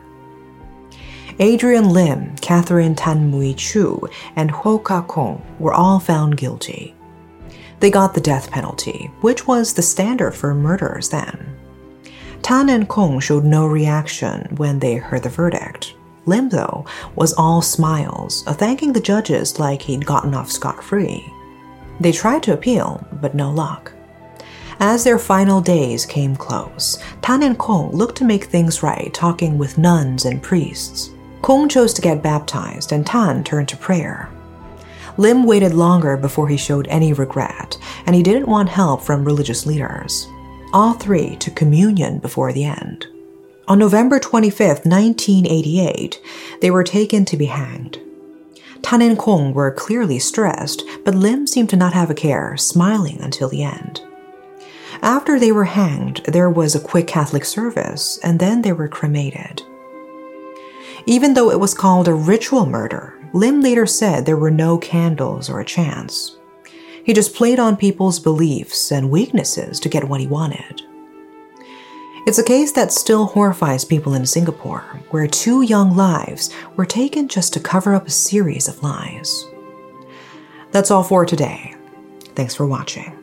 Adrian 1.39 1.89
Lim, 1.89 2.35
Catherine 2.37 2.95
Tan 2.95 3.31
Mui 3.31 3.55
Chu, 3.57 4.07
and 4.35 4.51
Ho 4.51 4.77
Ka 4.77 5.01
Kong 5.03 5.41
were 5.59 5.73
all 5.73 5.99
found 5.99 6.37
guilty 6.37 6.93
they 7.79 7.91
got 7.91 8.13
the 8.13 8.21
death 8.21 8.49
penalty, 8.49 9.11
which 9.21 9.47
was 9.47 9.73
the 9.73 9.81
standard 9.81 10.33
for 10.33 10.53
murderers 10.53 11.09
then. 11.09 11.55
Tan 12.41 12.69
and 12.69 12.87
Kong 12.87 13.19
showed 13.19 13.43
no 13.43 13.67
reaction 13.67 14.47
when 14.57 14.79
they 14.79 14.95
heard 14.95 15.23
the 15.23 15.29
verdict. 15.29 15.93
Lim, 16.25 16.49
though, 16.49 16.85
was 17.15 17.33
all 17.33 17.61
smiles, 17.61 18.43
thanking 18.43 18.93
the 18.93 18.99
judges 18.99 19.59
like 19.59 19.81
he'd 19.81 20.05
gotten 20.05 20.33
off 20.33 20.51
scot 20.51 20.83
free. 20.83 21.25
They 21.99 22.11
tried 22.11 22.43
to 22.43 22.53
appeal, 22.53 23.05
but 23.21 23.35
no 23.35 23.51
luck. 23.51 23.91
As 24.79 25.03
their 25.03 25.17
final 25.17 25.59
days 25.59 26.05
came 26.05 26.35
close, 26.35 26.99
Tan 27.21 27.41
and 27.41 27.57
Kong 27.57 27.91
looked 27.91 28.17
to 28.17 28.25
make 28.25 28.45
things 28.45 28.83
right, 28.83 29.11
talking 29.13 29.57
with 29.57 29.79
nuns 29.79 30.25
and 30.25 30.41
priests. 30.41 31.09
Kong 31.41 31.67
chose 31.67 31.93
to 31.95 32.01
get 32.01 32.21
baptized, 32.21 32.91
and 32.91 33.05
Tan 33.05 33.43
turned 33.43 33.67
to 33.69 33.77
prayer. 33.77 34.29
Lim 35.17 35.45
waited 35.45 35.73
longer 35.73 36.15
before 36.15 36.47
he 36.47 36.57
showed 36.57 36.87
any 36.89 37.11
regret, 37.11 37.77
and 38.05 38.15
he 38.15 38.21
didn't 38.21 38.47
want 38.47 38.69
help 38.69 39.01
from 39.01 39.25
religious 39.25 39.65
leaders. 39.65 40.27
All 40.73 40.93
three 40.93 41.35
took 41.37 41.55
communion 41.55 42.19
before 42.19 42.53
the 42.53 42.65
end. 42.65 43.07
On 43.67 43.79
November 43.79 44.19
25, 44.19 44.85
1988, 44.85 46.21
they 46.61 46.69
were 46.69 46.83
taken 46.83 47.25
to 47.25 47.35
be 47.35 47.45
hanged. 47.45 47.99
Tan 48.81 49.01
and 49.01 49.17
Kong 49.17 49.53
were 49.53 49.71
clearly 49.71 50.19
stressed, 50.19 50.83
but 51.03 51.15
Lim 51.15 51.47
seemed 51.47 51.69
to 51.71 51.75
not 51.75 51.93
have 51.93 52.09
a 52.09 52.15
care, 52.15 52.55
smiling 52.57 53.19
until 53.21 53.49
the 53.49 53.63
end. 53.63 54.01
After 55.01 55.39
they 55.39 55.51
were 55.51 55.65
hanged, 55.65 56.21
there 56.25 56.49
was 56.49 56.73
a 56.73 56.79
quick 56.79 57.07
Catholic 57.07 57.45
service, 57.45 58.19
and 58.23 58.39
then 58.39 58.61
they 58.61 58.73
were 58.73 58.87
cremated. 58.87 59.61
Even 61.05 61.33
though 61.33 61.51
it 61.51 61.59
was 61.59 61.73
called 61.73 62.07
a 62.07 62.13
ritual 62.13 62.65
murder, 62.65 63.13
Lim 63.33 63.61
later 63.61 63.85
said 63.85 64.25
there 64.25 64.37
were 64.37 64.51
no 64.51 64.77
candles 64.77 65.49
or 65.49 65.59
a 65.59 65.65
chance. 65.65 66.37
He 67.03 67.13
just 67.13 67.35
played 67.35 67.59
on 67.59 67.77
people's 67.77 68.19
beliefs 68.19 68.91
and 68.91 69.09
weaknesses 69.09 69.79
to 69.79 69.89
get 69.89 70.03
what 70.03 70.19
he 70.19 70.27
wanted. 70.27 70.81
It's 72.27 72.39
a 72.39 72.43
case 72.43 72.73
that 72.73 72.91
still 72.91 73.27
horrifies 73.27 73.85
people 73.85 74.13
in 74.13 74.25
Singapore, 74.25 74.81
where 75.11 75.27
two 75.27 75.61
young 75.61 75.95
lives 75.95 76.49
were 76.75 76.85
taken 76.85 77.29
just 77.29 77.53
to 77.53 77.61
cover 77.61 77.95
up 77.95 78.05
a 78.05 78.11
series 78.11 78.67
of 78.67 78.83
lies. 78.83 79.45
That's 80.71 80.91
all 80.91 81.03
for 81.03 81.25
today. 81.25 81.73
Thanks 82.35 82.53
for 82.53 82.67
watching. 82.67 83.16